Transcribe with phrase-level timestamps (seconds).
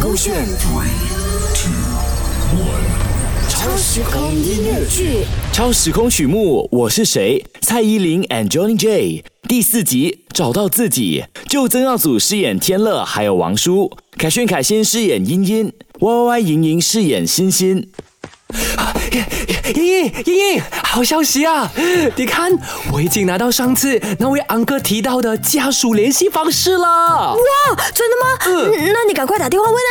[0.00, 0.46] 勾选
[3.48, 5.24] 超时空音乐剧。
[5.52, 7.44] 超时空曲目，我是谁？
[7.60, 17.88] 蔡依林 and Johnny J 第四集找到自己，就曾耀祖饰演天乐，还有王叔，凯旋凯欣饰演茵茵，Y Y Y 莹莹饰演欣欣。
[19.74, 21.70] 莹莹，莹莹，好消息啊！
[22.16, 22.52] 你看，
[22.92, 26.86] 我已经拿到上次那位安哥提到的家属联系方式了。
[27.32, 27.38] 哇，
[27.94, 28.24] 真的吗？
[28.46, 29.90] 嗯，那你赶快打电话问啊。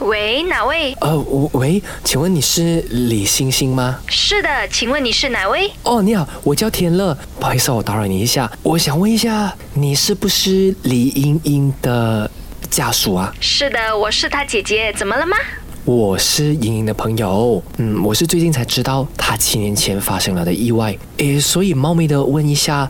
[0.00, 0.96] 喂，哪位？
[1.02, 1.18] 呃，
[1.52, 3.98] 喂，请问你是李星星吗？
[4.08, 5.70] 是的，请问你是哪位？
[5.82, 12.30] 哦，你好，我叫天乐，不好意思，我打扰你一下，我想问一下，你是不是李英英的
[12.70, 13.34] 家属啊？
[13.40, 15.36] 是的，我是他姐姐，怎么了吗？
[15.84, 22.88] 我是莹莹的朋友，嗯，我是最近才知道她七年前发生了的意外，诶，所以冒昧的问一下，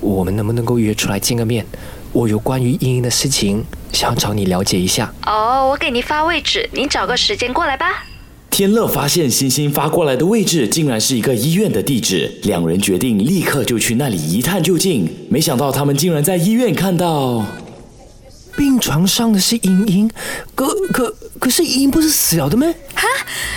[0.00, 1.64] 我们能不能够约出来见个面？
[2.12, 5.10] 我有关于莹莹的事情想要找你了解一下。
[5.24, 8.04] 哦，我给您发位置，您找个时间过来吧。
[8.50, 15.08] 天乐发现星星发过来的位置竟然是一个医院的地址，两人决定立刻就去那里一探究竟。
[15.30, 17.46] 没想到他们竟然在医院看到。
[18.56, 20.10] 病床上的是莹莹，
[20.54, 22.66] 可可可是莹莹不是死了的吗？
[22.94, 23.06] 哈？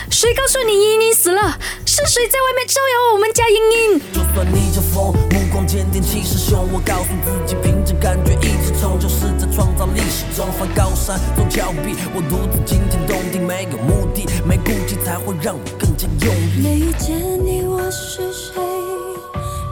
[0.09, 1.57] 谁告诉你莹莹死了？
[1.85, 3.55] 是谁在外面招摇我们家莹
[3.93, 4.01] 莹？
[4.13, 11.95] 就算逆着风，目光坚定，气势汹，我告诉自己，凭着感觉一直冲，就是在创造历史中翻高山走峭壁。
[12.13, 16.61] 我独自惊天动地，没有目的，没顾忌，才会让我更加用力。
[16.63, 18.61] 没遇见你，我是谁？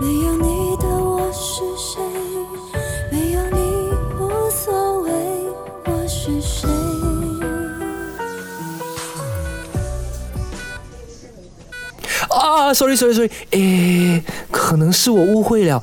[0.01, 0.52] 没有你
[12.33, 15.81] 啊，sorry sorry sorry，诶，可能是我误会了。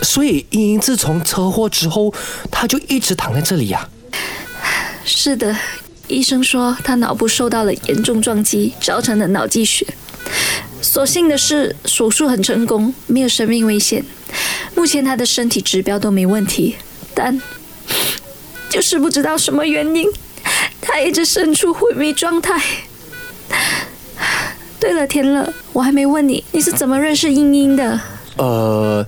[0.00, 2.12] 所以莹莹自从车祸之后，
[2.50, 3.88] 她就一直躺在这里呀、
[5.04, 5.56] 是的，
[6.08, 9.86] 医生说她脑部受到了严重撞击，造成的脑积血。
[10.80, 14.04] 所幸的是，手术很成功，没有生命危险。
[14.74, 16.76] 目前她的身体指标都没问题，
[17.14, 17.40] 但
[18.68, 20.08] 就是不知道什么原因，
[20.80, 22.60] 她一直身处昏迷状态。
[24.82, 28.00] 对了，天乐，我还没问你，你是怎么认识茵茵的？
[28.36, 29.06] 呃，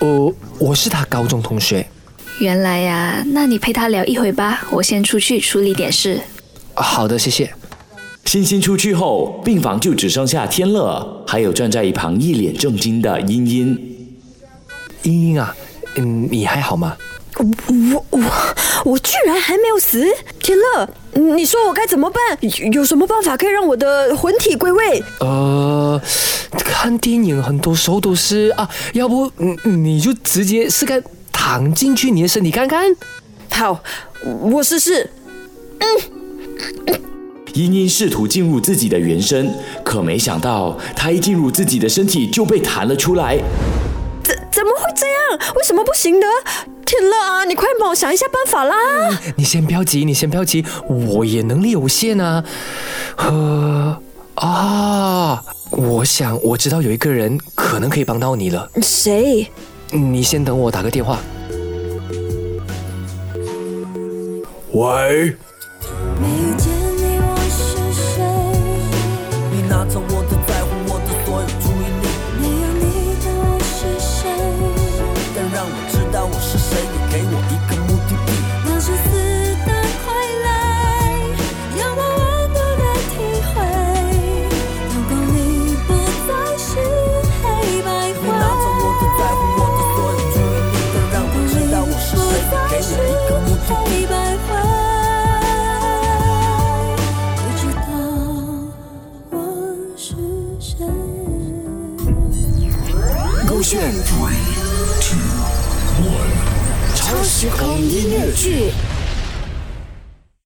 [0.00, 1.86] 我我是她高中同学。
[2.40, 6.20] 原来呀、那你陪她聊一会吧，我先出去处理点事。
[6.74, 7.54] 啊好的，谢谢。
[8.24, 13.78] 欣欣出去后，病房就只剩下天乐，还有站在一旁一脸震惊的茵茵。
[15.04, 15.54] 茵茵啊，
[15.94, 16.96] 嗯，你还好吗？
[17.38, 18.22] 我我
[18.84, 20.04] 我居然还没有死！
[20.40, 20.88] 天乐，
[21.34, 22.38] 你说我该怎么办？
[22.40, 25.02] 有有什么办法可以让我的魂体归位？
[25.20, 26.00] 呃，
[26.50, 32.94] 看电影很多时候都是啊，要不嗯你就直接试看躺进去你的身体看看。
[33.50, 33.82] 好，
[34.42, 35.10] 我试试。
[37.54, 39.52] 茵茵试图进入自己的原身，
[39.84, 43.36] 可没想到她一进入自己的身体就被弹了出来。
[44.22, 45.54] 怎怎么会这样？
[45.56, 46.26] 为什么不行的？
[46.92, 48.76] 天乐啊，你快帮我想一下办法啦！
[49.34, 52.44] 你先不要急，你先不要急，我也能力有限啊。
[53.16, 53.98] 呃
[54.34, 58.70] 啊，我想我知道有一个人可能可以帮到你了。
[58.82, 59.48] 谁？
[59.90, 61.18] 你先等我打个电话。
[64.72, 65.34] 喂，
[103.62, 104.34] 勾选 Three,
[105.00, 105.20] two,
[106.02, 108.72] one，超时空音乐剧。